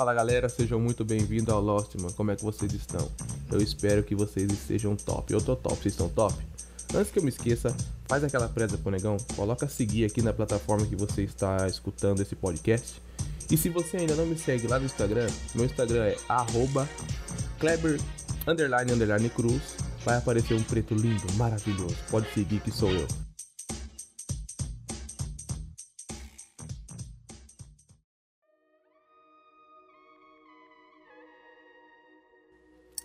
[0.00, 2.10] Fala galera, sejam muito bem-vindos ao Lostman.
[2.12, 3.06] Como é que vocês estão?
[3.52, 5.30] Eu espero que vocês estejam top.
[5.30, 6.34] Eu tô top, vocês estão top?
[6.94, 7.76] Antes que eu me esqueça,
[8.08, 12.34] faz aquela presa pro negão, coloca seguir aqui na plataforma que você está escutando esse
[12.34, 13.02] podcast.
[13.50, 16.88] E se você ainda não me segue lá no Instagram, meu Instagram é arroba
[17.58, 18.00] Kleber
[18.46, 19.76] underline, underline cruz.
[20.02, 21.96] Vai aparecer um preto lindo, maravilhoso.
[22.10, 23.29] Pode seguir que sou eu.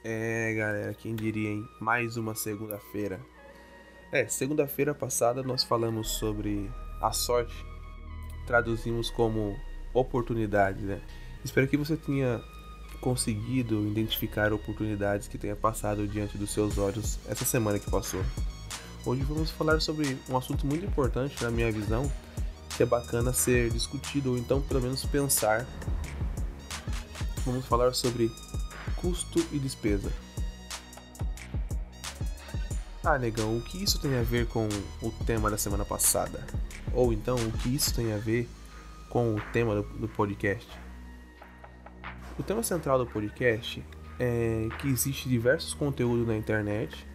[0.07, 1.67] É, galera, quem diria, hein?
[1.79, 3.19] Mais uma segunda-feira.
[4.11, 6.69] É, segunda-feira passada nós falamos sobre
[7.01, 7.65] a sorte.
[8.45, 9.57] Traduzimos como
[9.95, 11.01] oportunidade, né?
[11.43, 12.39] Espero que você tenha
[13.01, 18.23] conseguido identificar oportunidades que tenha passado diante dos seus olhos essa semana que passou.
[19.03, 22.11] Hoje vamos falar sobre um assunto muito importante na minha visão,
[22.77, 25.65] que é bacana ser discutido ou então pelo menos pensar.
[27.43, 28.29] Vamos falar sobre
[28.97, 30.11] custo e despesa.
[33.03, 34.67] Ah, negão, o que isso tem a ver com
[35.01, 36.43] o tema da semana passada?
[36.91, 38.49] Ou então, o que isso tem a ver
[39.09, 40.67] com o tema do, do podcast?
[42.39, 43.83] O tema central do podcast
[44.19, 47.05] é que existe diversos conteúdos na internet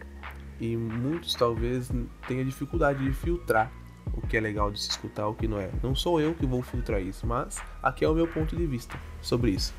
[0.59, 1.91] e muitos talvez
[2.27, 3.71] tenham dificuldade de filtrar
[4.13, 5.69] o que é legal de se escutar, o que não é.
[5.83, 8.97] Não sou eu que vou filtrar isso, mas aqui é o meu ponto de vista
[9.21, 9.73] sobre isso.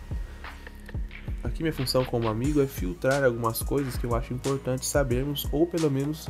[1.45, 5.67] Aqui minha função como amigo é filtrar algumas coisas que eu acho importante sabermos ou
[5.67, 6.29] pelo menos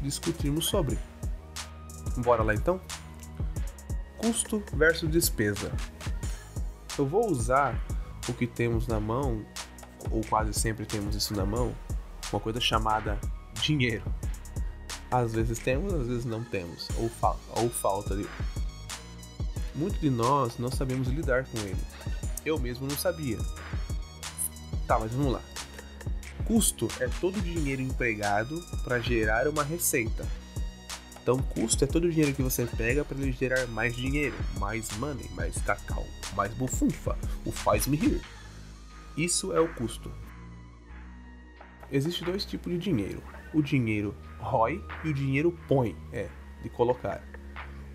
[0.00, 0.96] discutirmos sobre.
[2.18, 2.80] Bora lá então?
[4.16, 5.72] Custo versus despesa.
[6.96, 7.78] Eu vou usar
[8.28, 9.44] o que temos na mão,
[10.10, 11.74] ou quase sempre temos isso na mão,
[12.32, 13.18] uma coisa chamada
[13.60, 14.04] dinheiro.
[15.10, 18.26] Às vezes temos, às vezes não temos, ou, fa ou falta de.
[19.74, 21.76] Muitos de nós não sabemos lidar com ele.
[22.44, 23.38] Eu mesmo não sabia.
[24.86, 25.42] Tá, mas vamos lá.
[26.44, 30.26] Custo é todo o dinheiro empregado para gerar uma receita.
[31.22, 34.94] Então, custo é todo o dinheiro que você pega para ele gerar mais dinheiro, mais
[34.98, 36.06] money, mais cacau,
[36.36, 38.20] mais bufunfa, o faz-me rir.
[39.16, 40.12] Isso é o custo.
[41.90, 43.22] Existem dois tipos de dinheiro:
[43.54, 46.28] o dinheiro ROI e o dinheiro põe, é,
[46.62, 47.22] de colocar.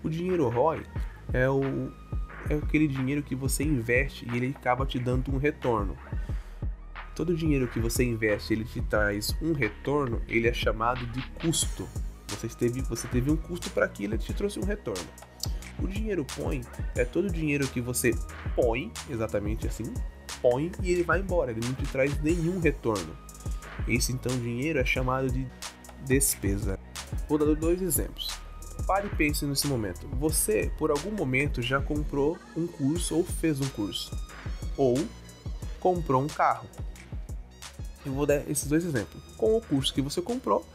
[0.02, 0.82] O dinheiro ROI
[1.32, 1.92] é o
[2.48, 5.96] é aquele dinheiro que você investe e ele acaba te dando um retorno
[7.20, 11.20] todo o dinheiro que você investe ele te traz um retorno, ele é chamado de
[11.32, 11.86] custo.
[12.28, 15.04] Você teve, você teve um custo para aquilo, ele te trouxe um retorno.
[15.78, 16.62] O dinheiro põe
[16.96, 18.14] é todo o dinheiro que você
[18.56, 19.92] põe, exatamente assim,
[20.40, 23.14] põe e ele vai embora, ele não te traz nenhum retorno.
[23.86, 25.46] Esse então dinheiro é chamado de
[26.06, 26.78] despesa.
[27.28, 28.30] Vou dar dois exemplos.
[28.86, 30.08] Pare e pense nesse momento.
[30.14, 34.10] Você, por algum momento, já comprou um curso ou fez um curso.
[34.74, 34.96] Ou
[35.80, 36.66] comprou um carro.
[38.04, 40.66] Eu vou dar esses dois exemplos, com o curso que você comprou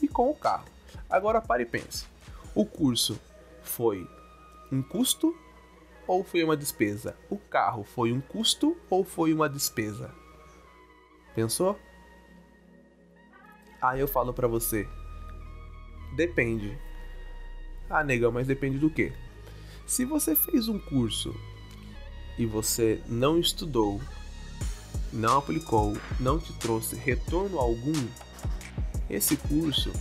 [0.00, 0.64] e com o carro.
[1.08, 2.06] Agora pare e pense.
[2.54, 3.18] O curso
[3.62, 4.08] foi
[4.70, 5.36] um custo
[6.06, 7.16] ou foi uma despesa?
[7.30, 10.12] O carro foi um custo ou foi uma despesa?
[11.34, 11.78] Pensou?
[13.80, 14.88] Aí eu falo para você.
[16.16, 16.76] Depende.
[17.88, 19.12] Ah, negão, mas depende do quê?
[19.86, 21.34] Se você fez um curso
[22.38, 24.00] e você não estudou
[25.12, 27.92] não aplicou, não te trouxe retorno algum,
[29.10, 29.92] esse curso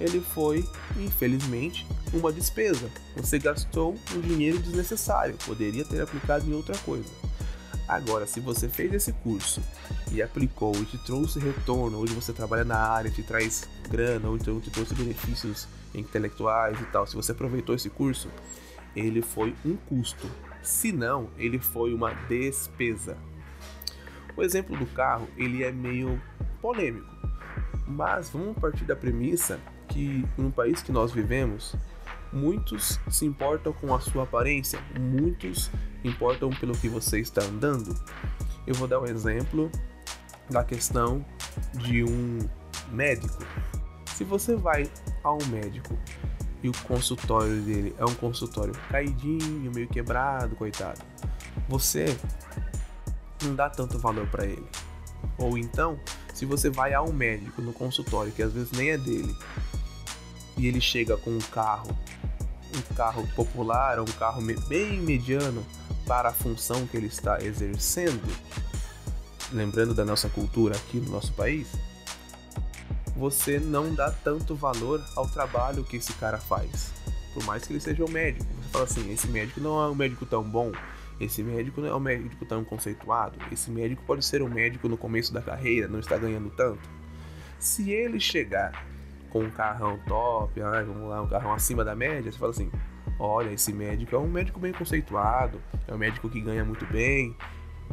[0.00, 0.64] ele foi,
[0.96, 2.90] infelizmente, uma despesa.
[3.16, 7.08] Você gastou um dinheiro desnecessário, poderia ter aplicado em outra coisa.
[7.88, 9.62] Agora, se você fez esse curso
[10.12, 14.36] e aplicou e te trouxe retorno, hoje você trabalha na área, te traz grana, ou
[14.36, 18.28] então te trouxe benefícios intelectuais e tal, se você aproveitou esse curso,
[18.94, 20.30] ele foi um custo.
[20.62, 23.16] Se não, ele foi uma despesa.
[24.38, 26.22] O exemplo do carro, ele é meio
[26.62, 27.12] polêmico,
[27.88, 31.74] mas vamos partir da premissa que no país que nós vivemos,
[32.32, 35.68] muitos se importam com a sua aparência, muitos
[36.04, 37.92] importam pelo que você está andando.
[38.64, 39.68] Eu vou dar um exemplo
[40.48, 41.26] da questão
[41.74, 42.38] de um
[42.92, 43.44] médico.
[44.14, 44.88] Se você vai
[45.24, 45.98] a um médico
[46.62, 51.00] e o consultório dele é um consultório caidinho, meio quebrado, coitado,
[51.68, 52.16] você
[53.42, 54.66] não dá tanto valor para ele.
[55.36, 55.98] Ou então,
[56.34, 59.34] se você vai a um médico no consultório, que às vezes nem é dele,
[60.56, 61.96] e ele chega com um carro,
[62.74, 65.64] um carro popular, um carro bem mediano
[66.06, 68.22] para a função que ele está exercendo,
[69.52, 71.68] lembrando da nossa cultura aqui no nosso país,
[73.16, 76.92] você não dá tanto valor ao trabalho que esse cara faz.
[77.34, 78.46] Por mais que ele seja um médico.
[78.62, 80.72] Você fala assim, esse médico não é um médico tão bom,
[81.20, 83.38] Esse médico não é um médico tão conceituado.
[83.50, 86.88] Esse médico pode ser um médico no começo da carreira, não está ganhando tanto.
[87.58, 88.86] Se ele chegar
[89.30, 92.70] com um carrão top, vamos lá, um carrão acima da média, você fala assim:
[93.18, 97.36] olha, esse médico é um médico bem conceituado, é um médico que ganha muito bem,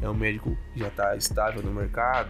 [0.01, 2.29] é um médico que já está estável no mercado,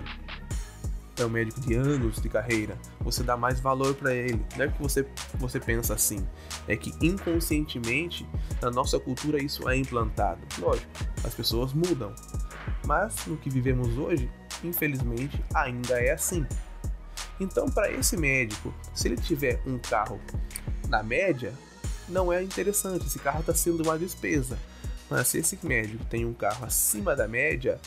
[1.17, 4.43] é um médico de anos de carreira, você dá mais valor para ele.
[4.57, 6.25] Não é que você, você pensa assim,
[6.67, 8.27] é que inconscientemente
[8.61, 10.41] na nossa cultura isso é implantado.
[10.59, 10.91] Lógico,
[11.23, 12.13] as pessoas mudam,
[12.85, 14.29] mas no que vivemos hoje,
[14.63, 16.45] infelizmente, ainda é assim.
[17.39, 20.19] Então, para esse médico, se ele tiver um carro
[20.87, 21.53] na média,
[22.07, 24.57] não é interessante, esse carro está sendo uma despesa.
[25.09, 27.79] Mas se esse médico tem um carro acima da média,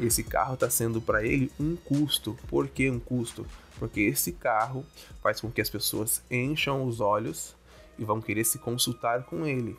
[0.00, 2.36] esse carro está sendo para ele um custo.
[2.48, 3.46] Por que um custo?
[3.78, 4.84] Porque esse carro
[5.22, 7.54] faz com que as pessoas encham os olhos
[7.98, 9.76] e vão querer se consultar com ele,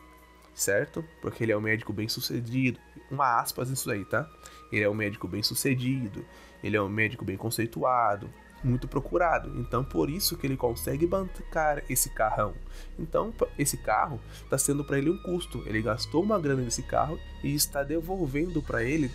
[0.53, 1.03] certo?
[1.21, 2.79] Porque ele é um médico bem sucedido.
[3.09, 4.29] Uma aspas isso aí, tá?
[4.71, 6.25] Ele é um médico bem sucedido,
[6.63, 8.29] ele é um médico bem conceituado,
[8.63, 9.57] muito procurado.
[9.59, 12.53] Então, por isso que ele consegue bancar esse carrão.
[12.97, 15.63] Então, esse carro está sendo para ele um custo.
[15.65, 19.09] Ele gastou uma grana nesse carro e está devolvendo para ele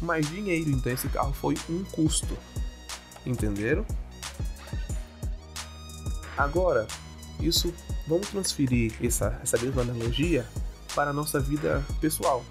[0.00, 0.70] mais dinheiro.
[0.70, 2.36] Então, esse carro foi um custo.
[3.26, 3.84] Entenderam?
[6.36, 6.86] Agora,
[7.40, 7.74] isso
[8.06, 10.46] vamos transferir essa, essa mesma analogia
[10.94, 12.44] para a nossa vida pessoal.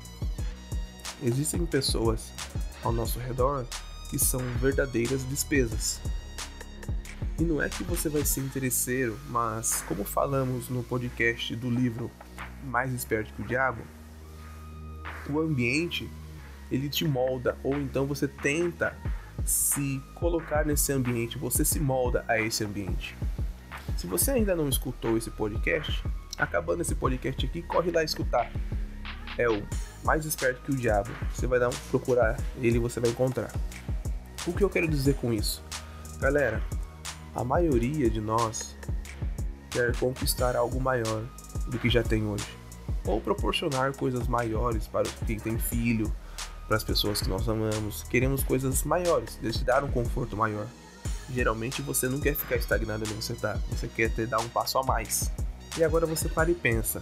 [1.23, 2.31] Existem pessoas
[2.83, 3.65] ao nosso redor
[4.09, 5.99] que são verdadeiras despesas.
[7.39, 12.09] E não é que você vai ser interesseiro, mas como falamos no podcast do livro
[12.63, 13.81] Mais Esperto que o Diabo,
[15.29, 16.09] o ambiente
[16.71, 18.95] ele te molda, ou então você tenta
[19.45, 23.15] se colocar nesse ambiente, você se molda a esse ambiente.
[23.95, 26.03] Se você ainda não escutou esse podcast,
[26.37, 28.51] acabando esse podcast aqui, corre lá escutar.
[29.37, 29.63] É o
[30.03, 31.09] mais esperto que o diabo.
[31.33, 33.51] Você vai dar um, procurar ele e você vai encontrar.
[34.45, 35.63] O que eu quero dizer com isso?
[36.19, 36.61] Galera,
[37.35, 38.75] a maioria de nós
[39.69, 41.23] quer conquistar algo maior
[41.67, 42.47] do que já tem hoje,
[43.05, 46.11] ou proporcionar coisas maiores para quem tem filho,
[46.67, 48.03] para as pessoas que nós amamos.
[48.03, 50.67] Queremos coisas maiores, dar um conforto maior.
[51.33, 54.77] Geralmente você não quer ficar estagnado onde você está, você quer ter dar um passo
[54.77, 55.31] a mais.
[55.77, 57.01] E agora você para e pensa: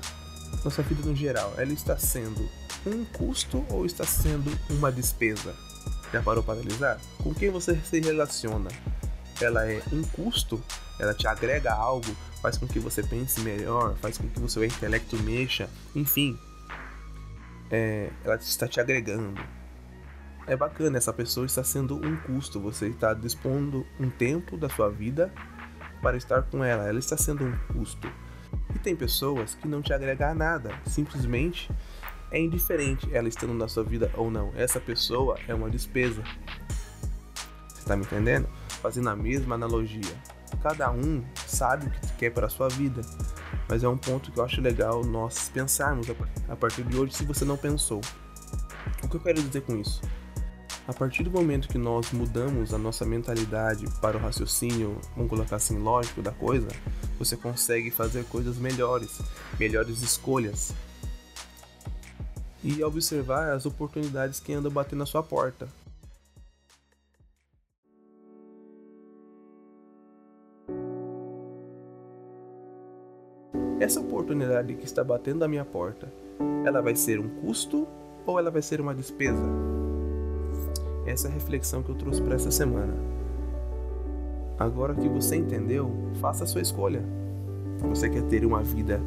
[0.64, 2.48] nossa vida no geral, ela está sendo
[2.86, 5.54] um custo ou está sendo uma despesa?
[6.12, 7.00] Já parou para analisar?
[7.24, 8.70] Com quem você se relaciona?
[9.44, 10.62] ela é um custo,
[11.00, 14.64] ela te agrega algo, faz com que você pense melhor, faz com que o seu
[14.64, 16.38] intelecto mexa, enfim,
[17.70, 19.42] é, ela está te agregando.
[20.48, 24.90] É bacana, essa pessoa está sendo um custo, você está dispondo um tempo da sua
[24.90, 25.34] vida
[26.02, 28.08] para estar com ela, ela está sendo um custo.
[28.76, 31.72] E tem pessoas que não te agregam nada, simplesmente
[32.32, 34.52] é indiferente ela estando na sua vida ou não.
[34.56, 36.24] Essa pessoa é uma despesa.
[37.68, 38.48] Você está me entendendo?
[38.86, 40.14] fazendo a mesma analogia.
[40.62, 43.02] Cada um sabe o que quer para a sua vida,
[43.68, 46.08] mas é um ponto que eu acho legal nós pensarmos
[46.48, 48.02] a partir de hoje se você não pensou.
[49.04, 50.02] O que eu quero dizer com isso?
[50.88, 55.56] A partir do momento que nós mudamos a nossa mentalidade para o raciocínio, vamos colocar
[55.56, 56.68] assim, lógico da coisa,
[57.18, 59.20] você consegue fazer coisas melhores,
[59.60, 60.74] melhores escolhas.
[62.64, 65.68] E observar as oportunidades que andam batendo na sua porta.
[73.86, 76.12] Essa oportunidade que está batendo à minha porta,
[76.66, 77.88] ela vai ser um custo
[78.26, 79.44] ou ela vai ser uma despesa?
[81.06, 82.96] Essa é a reflexão que eu trouxe para essa semana.
[84.58, 87.04] Agora que você entendeu, faça a sua escolha.
[87.82, 89.00] Você quer ter uma vida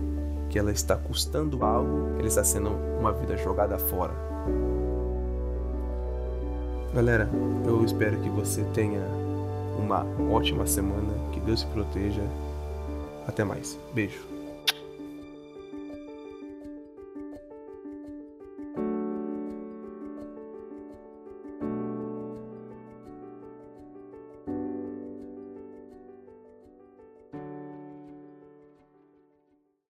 [0.49, 2.70] que ela está custando algo, ela está sendo
[3.00, 4.14] uma vida jogada fora.
[6.94, 7.28] Galera,
[7.66, 9.02] eu espero que você tenha
[9.76, 12.23] uma ótima semana, que Deus te proteja.
[13.26, 13.76] Até mais.
[13.92, 14.38] Beijo.